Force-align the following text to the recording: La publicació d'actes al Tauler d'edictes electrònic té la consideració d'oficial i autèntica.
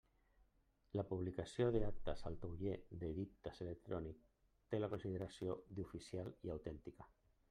La 0.99 1.03
publicació 1.09 1.65
d'actes 1.75 2.23
al 2.29 2.37
Tauler 2.45 2.73
d'edictes 3.03 3.61
electrònic 3.67 4.23
té 4.73 4.79
la 4.81 4.89
consideració 4.95 5.59
d'oficial 5.81 6.33
i 6.49 6.55
autèntica. 6.57 7.09